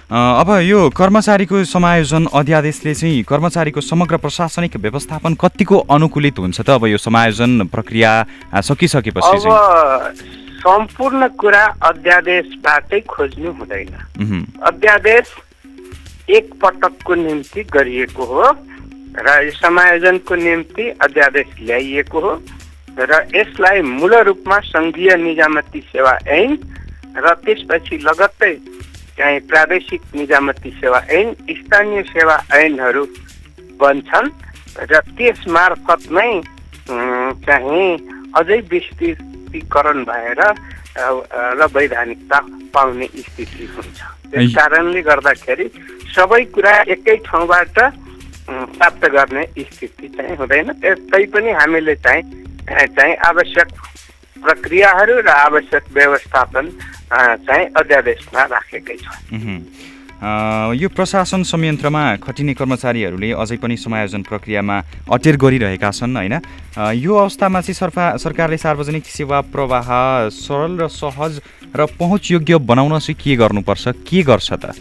अ, 0.10 0.18
अब 0.42 0.50
यो 0.66 0.90
कर्मचारीको 0.90 1.64
समायोजन 1.70 2.26
अध्यादेशले 2.34 2.94
चाहिँ 2.96 3.24
कर्मचारीको 3.30 3.82
समग्र 3.82 4.18
प्रशासनिक 4.18 4.76
व्यवस्थापन 4.78 5.34
कतिको 5.38 5.78
अनुकूलित 5.86 6.40
हुन्छ 6.40 6.62
त? 6.62 6.70
अब 6.70 6.86
यो 6.88 6.98
समायोजन 6.98 7.68
प्रक्रिया 7.70 8.12
सकिसकेपछि 8.58 9.38
अब 9.38 10.39
सम्पूर्ण 10.60 11.28
कुरा 11.40 11.64
अध्यादेशबाटै 11.84 13.00
खोज्नु 13.08 13.52
हुँदैन। 13.52 13.94
अध्यादेश 14.62 15.28
एक 16.30 16.54
पटकको 16.62 17.16
निम्ति 17.16 17.64
गरिएको 17.74 18.26
हो 18.26 18.44
र 19.18 19.50
समायोजनको 19.52 20.36
निम्ति 20.36 20.90
अध्यादेश 21.02 21.48
ल्याइएको 21.62 22.20
हो 22.20 22.34
र 23.00 23.22
यसलाई 23.36 23.82
मूल 23.82 24.14
रूपमा 24.28 24.60
सङ्घीय 24.66 25.16
निजामती 25.16 25.80
सेवा 25.92 26.14
ऐन 26.28 26.58
र 27.18 27.34
त्यसपछि 27.46 27.98
लगत्तै 28.04 28.54
चाहिँ 29.18 29.40
प्रादेशिक 29.48 30.02
निजामती 30.16 30.70
सेवा 30.80 31.00
ऐन 31.10 31.34
स्थानीय 31.50 32.02
सेवा 32.04 32.36
ऐनहरू 32.54 33.06
बन्छन् 33.80 34.30
र 34.86 35.00
त्यस 35.18 35.48
मार्फत 35.48 36.12
नै 36.12 36.32
चाहिँ 37.48 37.88
अझै 38.36 38.62
विस्तृतीकरण 39.50 40.04
भएर 40.06 40.42
र 41.58 41.66
वैधानिकता 41.74 42.40
पाउने 42.74 43.08
स्थिति 43.08 43.66
हुन्छ। 43.66 44.00
त्यस 44.30 44.54
कारणले 44.56 45.02
गर्दाखेरि 45.02 45.66
सबै 46.14 46.44
कुरा 46.54 46.74
एकै 46.94 47.16
ठाउँबाट 47.26 47.78
प्राप्त 48.50 49.04
गर्ने 49.06 49.44
स्थिति 49.60 50.08
चाहिँ 50.18 50.36
हुँदैन। 50.38 50.70
तैपनि 50.82 51.52
हामीले 51.52 51.96
चाहिँ 51.96 52.24
चाहिँ 52.70 53.16
आवश्यक 53.26 53.68
प्रक्रियाहरू 54.44 55.16
र 55.22 55.30
आवश्यक 55.30 55.84
व्यवस्थापन 55.94 56.66
चाहिँ 57.46 57.66
अध्यादेशमा 57.74 58.44
राखेकै 58.54 58.98
छ। 58.98 59.08
यो 60.20 60.88
प्रशासन 60.92 61.44
संयन्त्रमा 61.48 62.04
खटिने 62.20 62.54
कर्मचारीहरूले 62.60 63.32
अझै 63.40 63.58
पनि 63.64 63.76
समायोजन 63.80 64.22
प्रक्रियामा 64.28 64.78
अटेर 65.16 65.36
गरिरहेका 65.40 65.92
छन् 65.96 66.16
होइन? 66.20 66.36
यो 66.76 67.14
अवस्थामा 67.16 67.60
चाहिँ 67.64 67.80
सरफा 67.80 68.06
सरकारले 68.20 68.58
सार्वजनिक 68.60 69.06
सेवा 69.08 69.40
प्रवाह 69.48 69.88
सरल 70.28 70.76
र 70.84 70.88
सहज 70.92 71.40
र 71.72 71.86
पहुँचयोग्य 71.96 72.58
बनाउन 72.68 73.00
चाहिँ 73.00 73.16
के 73.16 73.36
गर्नुपर्छ? 73.40 73.88
के 74.04 74.20
गर्छ 74.28 74.50
त? 74.60 74.76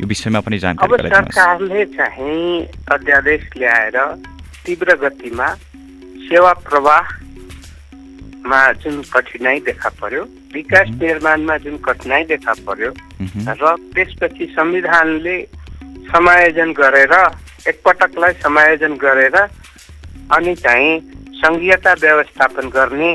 यो 0.00 0.06
विषयमा 0.06 0.40
पनि 0.44 0.58
जानकारी 0.60 1.08
सरकारले 1.08 1.84
चाहिँ 1.96 2.68
अध्यादेश 2.92 3.42
ल्याएर 3.56 3.96
तीव्र 4.66 4.96
गतिमा 5.00 5.48
सेवा 6.28 6.52
प्रवाहमा 8.42 8.72
जुन 8.82 9.02
कठिनाइ 9.12 9.60
देखा 9.66 9.88
पर्यो 10.00 10.22
विकास 10.54 10.88
निर्माणमा 11.00 11.56
जुन 11.64 11.76
कठिनाइ 11.86 12.24
देखा 12.26 12.52
पर्यो 12.66 12.90
र 12.90 13.76
त्यसपछि 13.94 14.46
संविधानले 14.56 15.36
समायोजन 16.10 16.72
गरेर 16.74 17.14
एकपटकलाई 17.68 18.32
समायोजन 18.42 18.92
गरेर 18.98 19.36
अनि 20.34 20.54
चाहिँ 20.54 20.90
सङ्घीयता 21.38 21.92
व्यवस्थापन 22.02 22.68
गर्ने 22.74 23.12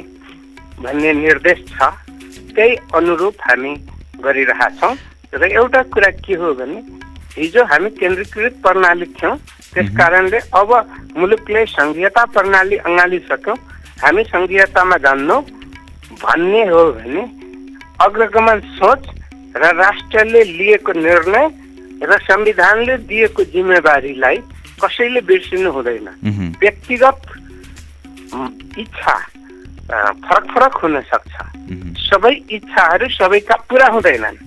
भन्ने 0.81 1.13
निर्देश 1.13 1.59
छ। 1.67 1.91
त्यही 2.55 2.75
अनुरूप 2.95 3.35
हामी 3.41 3.73
गरिरहेछौँ। 4.23 4.95
र 5.33 5.43
एउटा 5.51 5.81
कुरा 5.93 6.09
के 6.23 6.35
हो 6.35 6.53
भने 6.55 6.79
हिजो 7.37 7.63
हामी 7.65 7.89
केन्द्रीकृत 7.99 8.53
प्रणाली 8.63 9.05
थियौँ। 9.17 9.35
त्यस 9.73 9.89
कारणले 9.97 10.39
अब 10.55 10.71
मुलुकले 11.17 11.65
सङ्घीयता 11.67 12.23
प्रणाली 12.35 12.77
अँगालिसक्यौँ 12.87 13.57
हामी 14.01 14.23
सङ्घीयतामा 14.23 14.97
जान्नौँ 15.05 15.41
भन्ने 16.21 16.63
हो 16.69 16.81
भने 16.93 17.23
अग्रगमन 18.05 18.59
सोच 18.77 19.01
र 19.57 19.73
राष्ट्रले 19.75 20.43
लिएको 20.43 20.91
निर्णय 20.93 21.45
र 22.03 22.17
संविधानले 22.23 22.97
दिएको 23.09 23.43
जिम्मेवारीलाई 23.53 24.37
कसैले 24.81 25.21
बिर्सिनु 25.29 25.71
हुँदैन। 25.71 26.07
व्यक्तिगत 26.61 27.21
इच्छा 28.77 29.15
फरक 30.27 30.45
फरक 30.53 30.73
हुन 30.83 31.01
सक्छ। 31.09 31.33
सबै 32.05 32.33
इच्छाहरू 32.57 33.07
सबैका 33.17 33.55
पुरा 33.65 33.87
हुँदैनन्। 33.97 34.37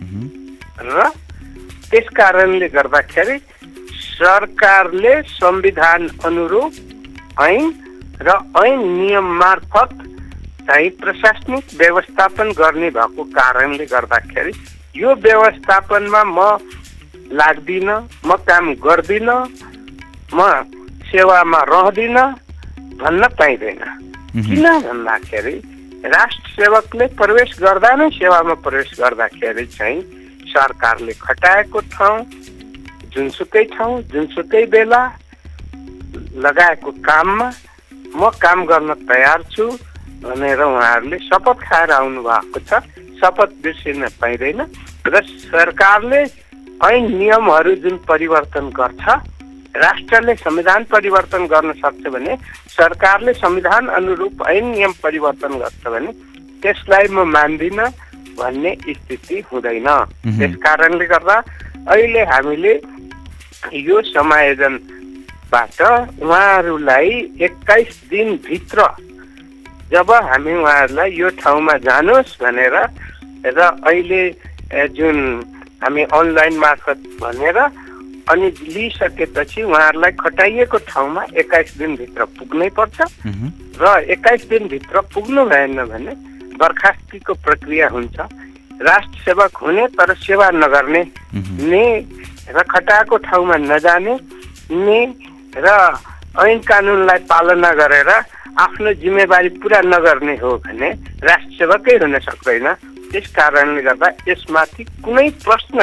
र 0.95 1.11
त्यस 1.91 2.09
कारणले 2.17 2.69
गर्दाखेरि 2.71 3.37
सरकारले 3.91 5.15
संविधान 5.27 6.09
अनुरूप 6.25 6.73
ऐन 7.43 7.65
र 8.23 8.37
ऐन 8.65 8.81
नियम 8.97 9.27
मार्फत 9.39 9.93
चाहिँ 10.67 10.91
प्रशासनिक 11.01 11.65
व्यवस्थापन 11.79 12.51
गर्ने 12.59 12.91
भएको 12.91 13.25
कारणले 13.33 13.85
गर्दाखेरि 13.93 14.53
यो 14.97 15.15
व्यवस्थापनमा 15.27 16.23
म 16.27 16.39
लाग्दिनँ 17.33 17.97
म 18.27 18.37
काम 18.49 18.73
गर्दिनँ 18.85 19.39
म 20.35 20.49
सेवामा 21.11 21.61
रहदिनँ 21.69 22.27
भन्न 23.01 23.29
पाइँदैन। 23.39 23.83
किन 24.37 24.67
भन्दाखेरि 24.85 25.55
राष्ट्र 26.07 26.51
सेवकले 26.51 27.07
प्रवेश 27.17 27.57
गर्दा 27.61 27.95
नै 27.97 28.09
सेवामा 28.19 28.55
प्रवेश 28.67 28.91
गर्दाखेरि 29.01 29.65
चाहिँ 29.67 30.01
सरकारले 30.53 31.13
खटाएको 31.23 31.81
ठाउँ 31.95 32.19
जुनसुकै 33.15 33.65
ठाउँ 33.75 34.01
जुनसुकै 34.13 34.65
बेला 34.75 35.03
लगाएको 36.45 36.91
काममा 37.09 37.51
म 38.15 38.31
काम 38.43 38.65
गर्न 38.67 38.95
तयार 39.09 39.43
छु 39.51 39.67
भनेर 40.23 40.61
उहाँहरूले 40.63 41.19
शपथ 41.29 41.59
खाएर 41.63 41.91
आउनु 41.91 42.23
भएको 42.23 42.61
छ। 42.69 42.83
शपथ 43.21 43.51
बिर्सिन 43.63 44.09
पाइँदैन 44.21 44.61
र 45.07 45.23
सरकारले 45.25 46.21
ऐन 46.85 47.05
नियमहरू 47.17 47.75
जुन 47.85 47.97
परिवर्तन 48.09 48.69
गर्छ 48.77 49.05
राष्ट्रले 49.77 50.35
संविधान 50.35 50.85
परिवर्तन 50.93 51.47
गर्न 51.47 51.73
सक्छ 51.81 52.07
भने 52.13 52.37
सरकारले 52.77 53.33
संविधान 53.33 53.87
अनुरूप 53.99 54.43
ऐन 54.49 54.65
नियम 54.71 54.93
परिवर्तन 55.03 55.59
गर्छ 55.59 55.87
भने 55.87 56.13
त्यसलाई 56.63 57.09
म 57.11 57.25
मान्दिनँ 57.31 57.89
भन्ने 58.39 58.73
स्थिति 58.89 59.43
हुँदैन। 59.53 59.89
त्यस 60.39 60.55
कारणले 60.65 61.07
गर्दा 61.07 61.37
अहिले 61.93 62.23
हामीले 62.33 62.73
यो 63.75 64.01
समायोजनबाट 65.51 66.23
उहाँहरूलाई 66.23 67.11
एक्काइस 67.43 68.01
दिनभित्र 68.11 68.87
जब 69.91 70.11
हामी 70.11 70.53
उहाँहरूलाई 70.55 71.11
यो 71.11 71.29
ठाउँमा 71.43 71.75
जानुहोस् 71.83 72.39
भनेर 72.41 72.77
र 73.45 73.61
अहिले 73.83 74.23
जुन 74.95 75.19
हामी 75.83 76.03
अनलाइन 76.05 76.55
मार्फत 76.59 76.99
भनेर 77.21 77.59
अनि 78.31 78.49
लिइसकेपछि 78.63 79.63
उहाँहरूलाई 79.63 80.13
खटाइएको 80.23 80.79
ठाउँमा 80.87 81.23
एक्काइस 81.35 81.77
दिनभित्र 81.79 82.25
पुग्नै 82.39 82.69
पर्छ। 82.71 82.99
र 83.83 83.85
एक्काइस 84.07 84.49
दिनभित्र 84.49 85.01
पुग्नु 85.11 85.45
भएन 85.51 85.83
भने 85.83 86.15
बर्खास्तीको 86.61 87.35
प्रक्रिया 87.35 87.89
हुन्छ। 87.89 88.19
राष्ट्र 88.81 89.19
सेवक 89.25 89.57
हुने 89.57 89.87
तर 89.99 90.15
सेवा 90.15 90.51
नगर्ने। 90.55 91.03
ने 91.35 91.85
र 92.55 92.63
खटाएको 92.71 93.17
ठाउँमा 93.27 93.57
नजाने 93.57 94.15
ने 94.71 95.01
र 95.57 95.69
ऐन 96.41 96.59
कानुनलाई 96.63 97.19
पालना 97.27 97.71
गरेर 97.75 98.11
आफ्नो 98.59 98.93
जिम्मेवारी 99.03 99.49
पुरा 99.63 99.81
नगर्ने 99.85 100.35
हो 100.43 100.51
भने 100.65 100.89
राष्ट्र 101.23 101.55
सेवकै 101.59 101.97
हुन 102.03 102.19
सक्दैन। 102.19 102.67
त्यस 103.11 103.27
कारणले 103.35 103.83
गर्दा 103.83 104.09
यसमाथि 104.29 104.85
कुनै 105.05 105.29
प्रश्न 105.45 105.79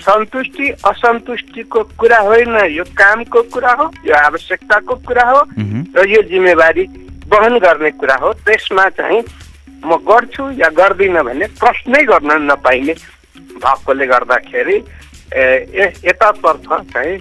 सन्तुष्टि 0.00 0.66
असन्तुष्टिको 0.86 1.80
कुरा 1.98 2.18
होइन। 2.28 2.56
यो 2.70 2.84
कामको 2.96 3.42
कुरा 3.52 3.72
हो 3.78 3.84
यो 4.06 4.14
आवश्यकताको 4.16 4.94
कुरा 5.06 5.24
हो। 5.30 5.40
र 5.96 6.06
यो 6.08 6.22
जिम्मेवारी 6.30 6.84
वहन 7.32 7.58
गर्ने 7.58 7.90
कुरा 8.00 8.16
हो। 8.22 8.32
त्यसमा 8.46 8.88
चाहिँ 8.98 9.22
म 9.84 9.96
गर्छु 10.08 10.50
या 10.60 10.68
गर्दिनँ 10.78 11.24
भन्ने 11.24 11.46
प्रश्नै 11.58 12.02
गर्न 12.04 12.30
नपाइने 12.50 12.94
भएकोले 13.60 14.06
गर्दाखेरि 14.06 14.76
यतातर्फ 16.06 16.68
चाहिँ 16.92 17.16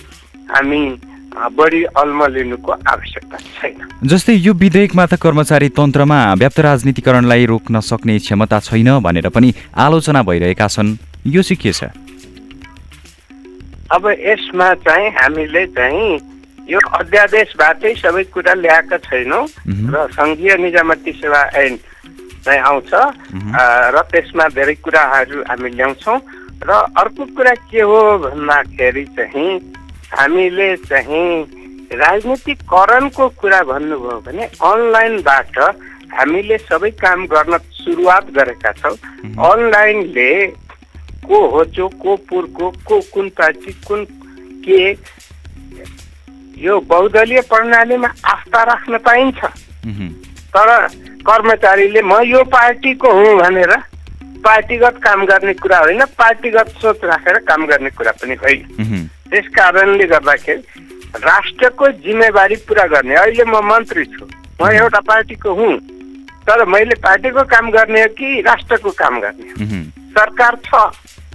हामी 0.49 0.81
बढी 1.29 1.83
अल्म 1.97 2.25
लिनुको 2.33 2.71
आवश्यकता 2.71 3.37
छैन। 3.37 4.07
जस्तै 4.07 4.33
यो 4.33 4.53
विधेयकमा 4.53 5.05
त 5.05 5.13
कर्मचारी 5.21 5.69
तन्त्रमा 5.77 6.19
व्याप्त 6.39 6.59
राजनीतिकरणलाई 6.59 7.45
रोक्न 7.45 7.79
सक्ने 7.79 8.17
क्षमता 8.19 8.59
छैन 8.59 8.99
भनेर 8.99 9.29
पनि 9.29 9.53
आलोचना 9.77 10.21
भइरहेका 10.23 10.67
छन्। 10.67 10.97
यो 11.27 11.41
चाहिँ 11.41 11.59
के 11.61 11.71
छ? 11.71 11.91
अब 13.91 14.03
यसमा 14.09 14.73
चाहिँ 14.85 15.09
हामीले 15.17 15.65
चाहिँ 15.73 16.09
यो 16.69 16.79
अध्यादेशबाटै 16.99 17.93
सबै 17.97 18.23
कुरा 18.33 18.53
ल्याएका 18.53 18.97
छैनौँ। 19.01 19.45
र 19.65 19.95
सङ्घीय 20.13 20.55
निजामती 20.61 21.11
सेवा 21.17 21.41
ऐन 21.57 21.77
चाहिँ 22.45 22.61
आउँछ। 22.61 22.91
र 22.93 23.97
त्यसमा 24.11 24.45
धेरै 24.53 24.75
कुराहरू 24.85 25.37
हामी 25.49 25.69
ल्याउँछौँ। 25.69 26.19
र 26.61 26.69
अर्को 27.01 27.25
कुरा 27.33 27.53
के 27.71 27.81
हो 27.81 27.99
भन्दाखेरि 28.19 29.05
चाहिँ 29.17 29.49
हामीले 30.11 30.75
चाहिँ 30.89 31.27
राजनीतिकरणको 31.93 33.27
कुरा 33.39 33.61
भन्नुभयो 33.63 34.19
भने 34.25 34.43
अनलाइनबाट 34.63 35.57
हामीले 36.13 36.57
सबै 36.59 36.89
काम 37.01 37.25
गर्न 37.25 37.57
सुरुवात 37.73 38.29
गरेका 38.31 38.71
छौँ। 38.71 38.95
अनलाइनले 39.45 40.31
को 41.25 41.39
हो 41.49 41.63
जो 41.77 41.87
को 42.01 42.15
पुरको 42.29 42.69
को 42.87 42.99
कुन 43.13 43.29
पार्टी 43.37 43.71
कुन 43.87 44.05
के 44.65 44.81
यो 46.57 46.79
बहुदलीय 46.89 47.41
प्रणालीमा 47.49 48.07
आस्था 48.25 48.63
राख्न 48.63 48.97
पाइन्छ। 48.97 49.39
तर 50.55 50.69
कर्मचारीले 51.23 52.01
म 52.01 52.21
यो 52.25 52.43
पार्टीको 52.49 53.11
हुँ 53.13 53.37
भनेर 53.37 53.73
पार्टीगत 54.43 54.99
काम 55.03 55.25
गर्ने 55.25 55.53
कुरा 55.53 55.77
होइन 55.79 56.03
पार्टीगत 56.17 56.69
सोच 56.81 57.03
राखेर 57.03 57.37
काम 57.47 57.65
गर्ने 57.67 57.89
कुरा 57.91 58.11
पनि 58.21 58.35
होइन। 58.35 59.07
त्यस 59.29 59.47
कारणले 59.55 60.05
गर्दाखेरि 60.07 60.61
राष्ट्रको 61.19 61.87
जिम्मेवारी 62.05 62.55
पुरा 62.67 62.85
गर्ने 62.87 63.15
अहिले 63.15 63.43
म 63.43 63.61
मन्त्री 63.65 64.05
छु 64.07 64.25
म 64.61 64.69
एउटा 64.71 64.99
पार्टीको 65.07 65.53
हुँ 65.53 65.77
तर 66.47 66.65
मैले 66.67 66.95
पार्टीको 67.03 67.43
काम 67.51 67.69
गर्ने 67.71 68.01
हो 68.01 68.07
कि 68.17 68.41
राष्ट्रको 68.41 68.91
काम 68.97 69.19
गर्ने 69.21 69.49
हो। 69.49 69.83
सरकार 70.13 70.55
छ 70.65 70.75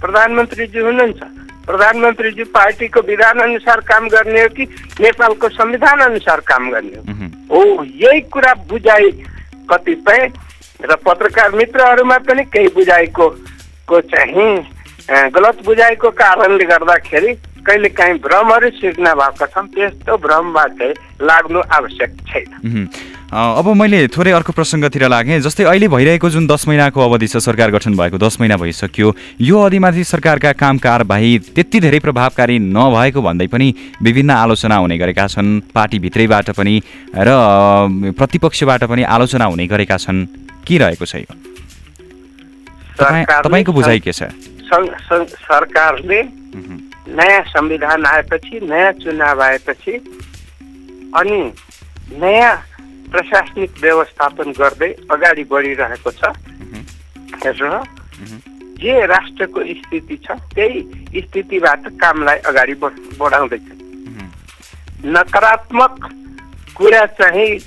प्रधानमन्त्रीजी 0.01 0.79
हुनुहुन्छ 0.79 1.21
प्रधानमन्त्रीजी 1.65 2.43
पार्टीको 2.53 3.01
विधान 3.01 3.39
अनुसार 3.41 3.79
काम 3.87 4.07
गर्ने 4.09 4.41
हो 4.41 4.49
कि 4.57 4.63
नेपालको 5.01 5.49
संविधान 5.49 5.99
अनुसार 6.01 6.39
काम 6.47 6.69
गर्ने। 6.71 7.21
हो 7.49 7.61
यही 7.83 8.21
कुरा 8.33 8.53
बुझाइ 8.69 9.09
कतिपय 9.71 10.27
र 10.85 10.95
पत्रकार 11.05 11.51
मित्रहरूमा 11.55 12.17
पनि 12.27 12.43
केही 12.53 12.67
बुझाइको 12.75 13.29
को 13.87 14.01
चाहिँ 14.13 14.53
गलत 15.33 15.57
बुझाइको 15.65 16.09
कारणले 16.13 16.65
गर्दाखेरि 16.65 17.33
कहिले 17.65 17.89
काहीँ 17.89 18.17
भ्रमहरू 18.21 18.69
सिर्जना 18.77 19.13
भएका 19.15 19.45
छन् 19.49 19.67
त्यस्तो 19.73 20.17
भ्रममा 20.21 20.63
चाहिँ 20.77 20.93
लाग्नु 21.21 21.59
आवश्यक 21.73 22.11
छैन। 22.29 22.87
अब 23.33 23.67
मैले 23.73 24.07
थोरै 24.13 24.31
अर्को 24.31 24.53
प्रसङ्गतिर 24.53 25.07
लागेँ। 25.09 25.39
जस्तै 25.41 25.63
अहिले 25.65 25.87
भइरहेको 25.89 26.29
जुन 26.29 26.45
दस 26.47 26.67
महिनाको 26.67 27.01
अवधि 27.01 27.27
छ 27.27 27.37
सरकार 27.41 27.71
गठन 27.73 27.97
भएको 27.97 28.17
दस 28.21 28.37
महिना 28.39 28.57
भइसक्यो। 28.61 29.13
यो 29.41 29.55
अवधिमाथि 29.59 30.03
सरकारका 30.03 30.51
काम 30.53 30.77
कारबाही 30.77 31.39
त्यति 31.57 31.79
धेरै 31.79 31.99
प्रभावकारी 32.05 32.59
नभएको 32.61 33.21
भन्दै 33.21 33.47
पनि 33.49 33.73
विभिन्न 33.97 34.31
आलोचना 34.31 34.75
हुने 34.77 34.97
गरेका 34.97 35.27
छन्। 35.27 35.59
पार्टीभित्रैबाट 35.73 36.49
पनि 36.53 36.81
र 37.17 37.29
प्रतिपक्षबाट 38.13 38.83
पनि 38.85 39.03
आलोचना 39.09 39.45
हुने 39.45 39.67
गरेका 39.67 39.97
छन्। 39.97 40.44
के 40.67 40.77
रहेको 40.77 41.05
छ 41.05 41.15
यो? 41.15 41.33
तपाईँको 43.43 43.71
बुझाइ 43.73 43.99
के 43.99 44.11
छ? 44.11 44.23
सरकारले। 45.45 46.21
नयाँ 47.15 47.41
संविधान 47.43 48.05
आएपछि 48.05 48.59
नयाँ 48.63 48.91
चुनाव 48.91 49.41
आएपछि 49.41 49.91
अनि 51.15 51.53
नयाँ 52.19 52.55
प्रशासनिक 53.11 53.71
व्यवस्थापन 53.81 54.51
गर्दै 54.51 54.95
अगाडि 55.11 55.43
बढिरहेको 55.43 56.11
छ। 56.11 56.21
र 57.45 57.83
जे 58.81 59.05
राष्ट्रको 59.05 59.59
स्थिति 59.63 60.15
छ 60.15 60.31
त्यही 60.31 60.81
स्थितिबाट 61.21 61.87
कामलाई 61.87 62.37
अगाडि 62.37 62.73
बढ- 62.73 63.17
बढाउँदैछ। 63.19 63.61
नकारात्मक 65.05 66.09
कुरा 66.75 67.05
चाहिँ 67.05 67.59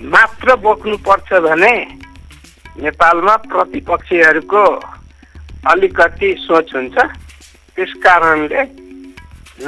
मात्र 0.00 0.54
बोक्नुपर्छ 0.64 1.32
भने 1.42 1.74
नेपालमा 2.82 3.36
प्रतिपक्षीहरूको 3.50 4.64
अलिकति 5.70 6.34
सोच 6.38 6.74
हुन्छ 6.74 6.98
त्यस 7.76 7.92
कारणले 8.04 8.62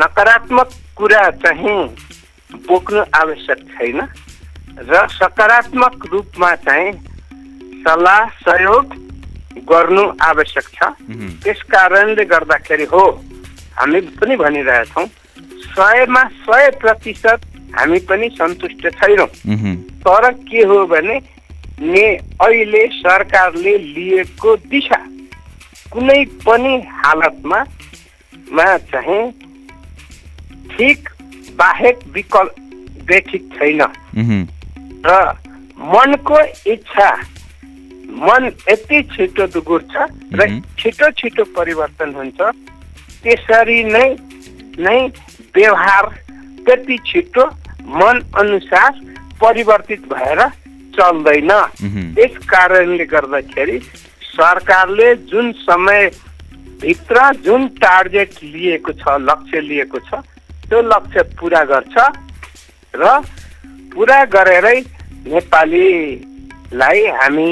नकारात्मक 0.01 0.71
कुरा 0.97 1.23
चाहिँ 1.45 1.79
बोक्नु 2.69 3.03
आवश्यक 3.21 3.61
छैन 3.77 4.01
र 4.91 5.07
सकारात्मक 5.13 6.07
रूपमा 6.13 6.55
चाहिँ 6.67 6.93
सल्लाह 7.85 8.29
सहयोग 8.43 8.95
गर्नु 9.71 10.05
आवश्यक 10.23 10.67
छ। 10.75 10.91
त्यस 11.45 11.63
कारणले 11.71 12.25
गर्दाखेरि 12.25 12.85
हो 12.93 13.05
हामी 13.79 14.01
पनि 14.19 14.37
भनिरहेछौँ 14.37 15.07
सयमा 15.77 16.25
सय 16.45 16.71
प्रतिशत 16.83 17.47
हामी 17.79 17.99
पनि 18.09 18.29
सन्तुष्ट 18.39 18.87
छैनौँ। 19.01 19.27
तर 20.07 20.31
के 20.49 20.63
हो 20.69 20.85
भने 20.87 21.21
ने 21.81 22.05
अहिले 22.43 22.87
सरकारले 22.95 23.77
लिएको 23.79 24.57
दिशा 24.71 25.01
कुनै 25.93 26.25
पनि 26.47 26.75
हालतमा 27.03 27.61
मा 28.53 28.67
चाहिँ 28.93 29.23
ठिक 30.71 31.09
बाहेक 31.59 31.99
विकल्प 32.15 32.55
देखिक 33.09 33.49
छैन। 33.55 33.81
र 35.07 35.17
मनको 35.93 36.41
इच्छा 36.73 37.11
मन 38.25 38.51
यति 38.71 39.03
छिटो 39.15 39.47
दुगुर्छ 39.55 39.95
र। 40.35 40.49
छिटो 40.79 41.11
छिटो 41.19 41.45
परिवर्तन 41.57 42.15
हुन्छ 42.15 42.41
त्यसरी 43.23 43.83
नै 43.85 44.09
नै 44.79 44.99
व्यवहार 45.57 46.07
त्यति 46.67 46.99
छिटो 47.07 47.47
मन 47.99 48.23
अनुसार 48.41 48.93
परिवर्तित 49.45 50.03
भएर 50.13 50.41
चल्दैन। 50.97 51.51
त्यस 52.17 52.35
कारणले 52.49 53.05
गर्दाखेरि 53.07 53.79
सरकारले 54.27 55.15
जुन 55.31 55.53
समय 55.61 56.01
भित्र 56.83 57.17
जुन 57.45 57.67
टार्गेट 57.81 58.33
लिएको 58.43 58.93
छ 58.93 59.03
लक्ष्य 59.21 59.61
लिएको 59.61 59.99
छ 60.09 60.11
त्यो 60.69 60.81
लक्ष्य 60.83 61.23
पुरा 61.39 61.63
गर्छ 61.71 61.97
र 62.95 63.03
पुरा 63.95 64.19
गरेरै 64.35 64.79
नेपालीलाई 65.27 67.01
हामी 67.19 67.51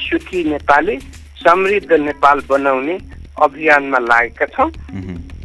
सुखी 0.00 0.40
नेपाली 0.44 0.96
समृद्ध 1.42 1.92
नेपाल 1.92 2.40
बनाउने 2.48 2.96
अभियानमा 3.42 3.98
लागेका 4.00 4.46
छौँ। 4.54 4.70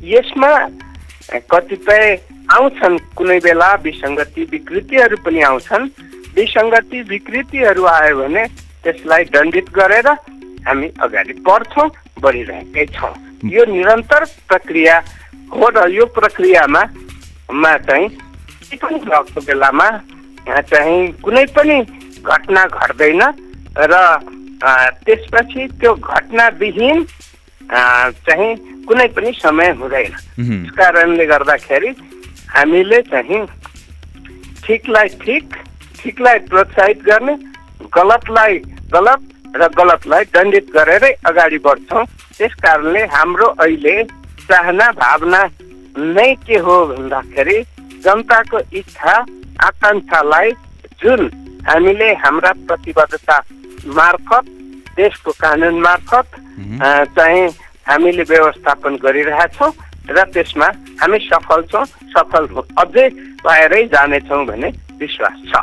यसमा 0.04 0.52
कतिपय 1.52 2.06
आउँछन् 2.50 2.98
कुनै 3.18 3.40
बेला 3.46 3.70
विसङ्गति 3.84 4.42
विकृतिहरू 4.52 5.18
पनि 5.26 5.42
आउँछन्। 5.50 5.90
विसङ्गति 6.36 7.02
विकृतिहरू 7.10 7.84
आयो 7.86 8.18
भने 8.18 8.44
त्यसलाई 8.84 9.24
दण्डित 9.34 9.70
गरेर 9.76 10.08
हामी 10.68 10.88
अगाडि 11.02 11.34
बढ्छौँ 11.48 11.90
बढिरहेकै 12.22 12.86
छौँ। 12.96 13.14
यो 13.52 13.66
निरन्तर 13.66 14.26
प्रक्रिया 14.50 14.96
हो 15.54 15.68
र 15.76 15.88
यो 15.92 16.06
प्रक्रियामा 16.18 16.84
मा 17.52 17.72
चाहिँ 17.88 18.08
केही 18.10 18.78
पनि 18.78 19.00
भएको 19.06 19.42
बेलामा 19.48 19.88
चाहिँ 20.72 21.00
कुनै 21.24 21.46
पनि 21.56 21.78
घटना 22.24 22.64
घट्दैन 22.66 23.22
र 23.76 23.94
त्यसपछि 24.62 25.68
त्यो 25.82 25.94
घटनाविहीन 25.96 26.98
चाहिँ 28.26 28.50
कुनै 28.88 29.08
पनि 29.16 29.32
समय 29.42 29.70
हुँदैन। 29.80 30.14
त्यस 30.38 30.72
कारणले 30.78 31.26
गर्दाखेरि 31.26 31.90
हामीले 32.56 33.02
चाहिँ 33.12 33.46
ठिकलाई 34.66 35.08
ठिक 35.24 35.56
ठिकलाई 36.00 36.40
प्रोत्साहित 36.52 37.04
गर्ने 37.10 37.36
गलतलाई 37.96 38.58
गलत 38.94 39.22
र 39.56 39.68
गलतलाई 39.78 40.24
दण्डित 40.34 40.68
गरेरै 40.74 41.12
अगाडि 41.30 41.58
बढ्छौँ। 41.66 42.04
त्यस 42.38 42.54
कारणले 42.64 43.04
हाम्रो 43.12 43.48
अहिले 43.60 43.96
चाहना 44.48 44.90
भावना 45.00 45.42
नै 45.98 46.34
के 46.48 46.58
हो 46.66 46.76
भन्दाखेरि 46.88 47.58
जनताको 48.04 48.60
इच्छा 48.80 49.14
आकाङ्क्षालाई 49.68 50.52
जुन 51.02 51.22
हामीले 51.68 52.10
हाम्रा 52.24 52.52
प्रतिबद्धता 52.68 53.38
मार्फत 53.98 54.46
देशको 54.98 55.32
कानुन 55.42 55.80
मार्फत 55.82 56.28
चाहिँ 57.18 57.48
हामीले 57.88 58.24
व्यवस्थापन 58.32 58.96
गरिरहेछौँ 59.04 59.72
र 60.10 60.24
त्यसमा 60.34 60.68
हामी 61.02 61.20
सफल 61.20 61.62
छौँ 61.72 61.86
सफल 61.86 62.44
अझै 62.78 63.10
भएरै 63.46 63.84
जानेछौँ 63.94 64.46
भन्ने 64.46 64.70
विश्वास 65.02 65.38
छ। 65.50 65.54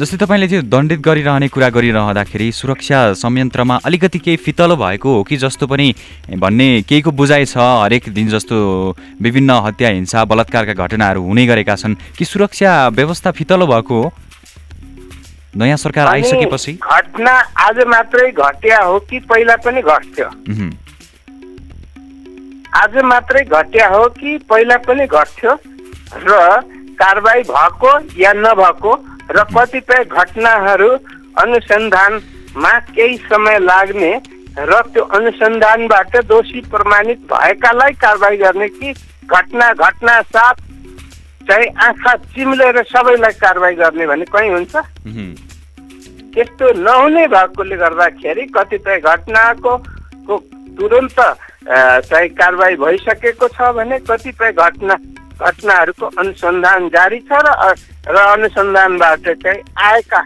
जस्तै 0.00 0.16
तपाईँले 0.16 0.46
त्यो 0.48 0.60
दण्डित 0.68 1.00
गरिरहने 1.00 1.48
कुरा 1.48 1.68
गरिरहँदाखेरि 1.70 2.50
सुरक्षा 2.52 2.98
संयन्त्रमा 3.14 3.78
अलिकति 3.84 4.18
केही 4.18 4.36
फितलो 4.36 4.76
भएको 4.76 5.14
हो 5.14 5.22
कि 5.22 5.36
जस्तो 5.36 5.66
पनि 5.66 5.94
भन्ने 6.34 6.82
केहीको 6.82 7.10
बुझाइ 7.10 7.44
छ? 7.46 7.56
हरेक 7.56 8.08
दिन 8.10 8.28
जस्तो 8.28 8.56
विभिन्न 9.22 9.50
हत्या 9.64 9.88
हिंसा 9.88 10.24
बलात्कारका 10.24 10.74
घटनाहरू 10.74 11.22
हुने 11.22 11.46
गरेका 11.46 11.76
छन्। 11.76 11.94
कि 12.18 12.24
सुरक्षा 12.24 12.88
व्यवस्था 12.88 13.30
फितलो 13.30 13.66
भएको 13.66 14.02
हो? 14.02 14.12
नयाँ 15.56 15.76
सरकार 15.76 16.06
आइसकेपछि? 16.06 16.72
घटना 16.82 17.32
आज 17.64 17.78
मात्रै 17.86 18.30
घट्या 18.32 18.82
हो 18.82 18.98
कि 18.98 19.18
पहिला 19.30 19.56
पनि 19.56 19.82
घट्थ्यो? 19.82 20.28
आज 22.74 22.96
मात्रै 23.04 23.42
घट्या 23.44 23.88
हो 23.88 24.04
कि 24.18 24.36
पहिला 24.50 24.76
पनि 24.86 25.06
घट्थ्यो 25.06 25.52
र 26.24 26.38
कारवाही 27.00 27.42
भएको 27.50 27.90
या 28.20 28.32
नभएको 28.36 28.94
र 29.30 29.42
कतिपय 29.54 30.02
घटनाहरू 30.04 30.88
अनुसन्धानमा 31.42 32.72
केही 32.90 33.16
समय 33.30 33.58
लाग्ने 33.58 34.12
र 34.58 34.80
त्यो 34.92 35.04
अनुसन्धानबाट 35.18 36.16
दोषी 36.26 36.60
प्रमाणित 36.70 37.20
भएकालाई 37.32 37.92
कारवाही 38.02 38.36
गर्ने 38.36 38.68
कि 38.68 38.92
घटना 39.30 39.72
घटना 39.72 40.20
साथ 40.34 40.62
चाहिँ 41.48 41.66
आँखा 41.86 42.14
चिम्लेर 42.34 42.82
सबैलाई 42.90 43.32
कारवाही 43.40 43.74
गर्ने 43.76 44.06
भने 44.06 44.24
कहीँ 44.34 44.50
हुन्छ? 44.50 44.76
त्यस्तो 46.34 46.72
नहुने 46.82 47.26
भएकोले 47.34 47.76
गर्दाखेरि 47.76 48.46
कतिपय 48.54 48.98
घटनाको 49.00 49.76
तुरन्त 50.78 51.20
चाहिँ 51.64 52.28
कारवाही 52.36 52.76
भइसकेको 52.76 53.48
छ 53.48 53.72
भने 53.74 53.98
कतिपय 54.04 54.52
घटना 54.52 54.94
घटनाहरूको 55.34 56.06
अनुसन्धान 56.20 56.88
जारी 56.88 57.20
छ 57.24 57.32
र 57.32 57.74
र 58.06 58.16
अनुसन्धानबाट 58.16 59.28
चाहिँ 59.42 59.60
आएका 59.72 60.20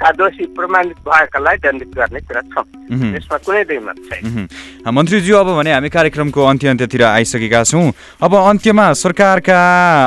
का 0.00 0.10
दोषी 0.18 0.44
प्रमाणित 0.56 0.98
भएकालाई 1.06 1.56
दण्डित 1.62 1.90
गर्ने 1.94 2.20
कुरा 2.26 2.40
छ। 2.42 2.64
यसमा 2.90 3.36
कुनै 3.38 3.62
छैन। 3.64 4.48
मन्त्रीज्यू 4.82 5.36
अब 5.36 5.48
भने 5.56 5.72
हामी 5.72 5.88
कार्यक्रमको 5.88 6.40
अन्त्य 6.42 6.68
अन्त्यतिर 6.68 7.02
आइसकेका 7.04 7.62
छौँ। 7.64 7.92
अब 8.20 8.34
अन्त्यमा 8.34 8.92
सरकारका 8.92 9.58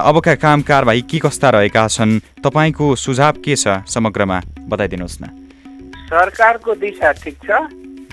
अबका 0.03 0.35
काम 0.35 0.61
कारबाही 0.67 1.01
के 1.01 1.19
कस्ता 1.23 1.49
रहेका 1.49 1.87
छन्? 1.87 2.19
तपाईँको 2.43 2.95
सुझाव 2.95 3.39
के 3.39 3.55
छ 3.55 3.87
समग्रमा? 3.87 4.41
बताइदिनुहोस् 4.67 5.21
न। 5.21 5.25
सरकारको 6.11 6.75
दिशा 6.75 7.11
ठिक 7.23 7.37
छ 7.45 7.49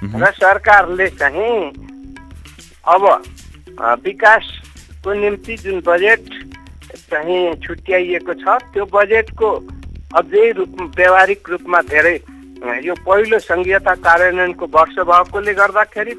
र 0.03 0.31
सरकारले 0.39 1.09
चाहिँ 1.19 1.82
अब 2.85 3.05
विकासको 4.03 5.13
निम्ति 5.15 5.57
जुन 5.59 5.81
बजेट 5.87 6.29
चाहिँ 7.11 7.55
छुट्याइएको 7.57 8.35
छ 8.35 8.59
त्यो 8.69 8.85
बजेटको 8.93 9.51
अझै 10.15 10.51
रूप 10.53 10.77
व्यावहारिक 10.97 11.51
रूपमा 11.51 11.81
धेरै 11.85 12.15
यो 12.83 12.95
पहिलो 13.01 13.39
सङ्घीयता 13.41 13.95
कार्यान्वयनको 14.01 14.67
वर्ष 14.73 14.99
भएकोले 15.05 15.55
गर्दाखेरि 15.55 16.15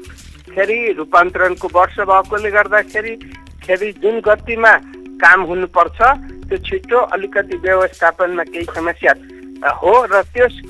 फेरि 0.46 0.78
रूपान्तरणको 0.98 1.68
वर्ष 1.72 2.00
भएकोले 2.02 2.50
गर्दाखेरि 2.50 3.14
फेरि 3.60 3.92
जुन 4.00 4.20
गतिमा 4.22 4.72
काम 5.20 5.42
हुनुपर्छ 5.44 6.00
त्यो 6.44 6.58
छिटो 6.62 7.00
अलिकति 7.12 7.56
व्यवस्थापनमा 7.58 8.44
केही 8.46 8.64
समस्या 8.72 9.14
हो 9.76 9.94
र 10.06 10.22
त्यस 10.30 10.60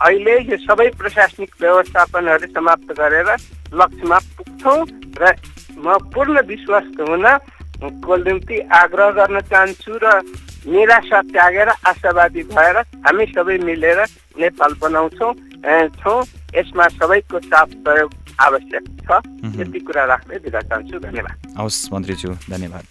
अहिले 0.00 0.34
यो 0.50 0.56
सबै 0.66 0.88
प्रशासनिक 0.98 1.50
व्यवस्थापनहरू 1.60 2.46
समाप्त 2.54 2.88
गरेर 2.98 3.28
लक्ष्यमा 3.80 4.18
पुग्छौँ 4.36 4.80
र 5.20 5.32
म 5.78 5.98
पूर्ण 6.14 6.40
विश्वस्त 6.46 7.00
हुन 7.08 7.26
को 8.02 8.16
निम्ति 8.16 8.56
आग्रह 8.74 9.10
गर्न 9.18 9.40
चाहन्छु 9.50 9.92
र 10.02 10.06
निराशा 10.66 11.20
त्यागेर 11.30 11.68
आशावादी 11.68 12.42
भएर 12.50 12.76
हामी 13.06 13.26
सबै 13.36 13.56
मिलेर 13.68 14.00
नेपाल 14.40 14.72
बनाउँछौँ 14.82 15.32
छौँ। 16.00 16.20
यसमा 16.54 16.86
सबैको 16.98 17.38
साथ 17.40 17.68
सहयोग 17.84 18.10
आवश्यक 18.40 18.84
छ। 19.04 19.10
यति 19.60 19.80
कुरा 19.80 20.04
राख्दै 20.12 20.38
बिदा 20.44 20.60
चाहन्छु। 20.60 20.98
धन्यवाद। 21.00 21.36
हवस् 21.58 21.92
मन्त्रीज्यू 21.92 22.30
धन्यवाद। 22.50 22.84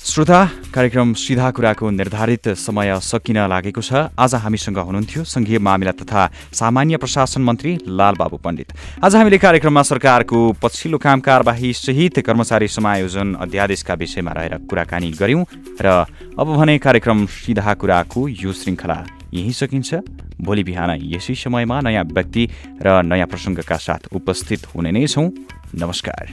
श्रोता 0.00 0.44
कार्यक्रम 0.74 1.12
सिधा 1.14 1.50
कुराको 1.50 1.88
निर्धारित 1.90 2.48
समय 2.56 2.98
सकिन 3.02 3.36
लागेको 3.48 3.80
छ। 3.80 4.08
आज 4.16 4.34
हामीसँग 4.34 4.78
हुनुहुन्थ्यो 4.78 5.24
सङ्घीय 5.24 5.58
मामिला 5.58 5.92
तथा 5.92 6.26
सामान्य 6.52 6.96
प्रशासन 6.96 7.42
मन्त्री 7.42 7.76
लालबाबु 7.84 8.36
पण्डित। 8.36 8.72
आज 9.04 9.16
हामीले 9.16 9.38
कार्यक्रममा 9.38 9.82
सरकारको 9.82 10.40
पछिल्लो 10.62 10.98
काम 10.98 11.20
कारबाही 11.20 11.72
सहित 11.74 12.18
कर्मचारी 12.26 12.68
समायोजन 12.70 13.34
अध्यादेशका 13.36 13.94
विषयमा 13.94 14.32
रहेर 14.32 14.56
कुराकानी 14.64 15.10
गऱ्यौँ 15.20 15.44
र 15.80 15.86
अब 16.32 16.56
भने 16.56 16.78
कार्यक्रम 16.80 17.26
सिधा 17.28 17.74
कुराको 17.74 18.28
यो 18.28 18.52
श्रृङ्खला 18.52 19.04
यही 19.34 19.52
सकिन्छ। 19.52 19.94
भोलि 20.40 20.64
बिहान 20.64 20.96
यसै 21.12 21.34
समयमा 21.36 21.80
नयाँ 21.80 22.04
व्यक्ति 22.08 22.48
र 22.82 23.02
नयाँ 23.04 23.26
प्रसङ्गका 23.28 23.76
साथ 23.78 24.08
उपस्थित 24.16 24.66
हुने 24.74 24.90
नै 24.90 25.06
छौँ। 25.06 25.28
नमस्कार। 25.76 26.24